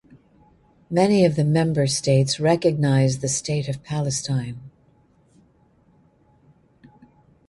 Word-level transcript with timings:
Many 0.89 1.25
of 1.25 1.35
the 1.35 1.43
member 1.43 1.85
states 1.85 2.39
recognise 2.39 3.19
the 3.19 3.27
State 3.27 3.69
of 3.69 3.83
Palestine. 3.83 4.59